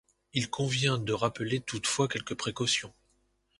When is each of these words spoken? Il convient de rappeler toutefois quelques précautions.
Il 0.33 0.49
convient 0.49 0.97
de 0.97 1.13
rappeler 1.13 1.59
toutefois 1.59 2.07
quelques 2.07 2.33
précautions. 2.33 2.91